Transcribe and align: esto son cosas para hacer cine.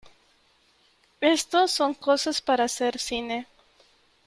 esto 1.35 1.67
son 1.67 1.93
cosas 1.93 2.41
para 2.41 2.63
hacer 2.63 2.97
cine. 2.97 3.45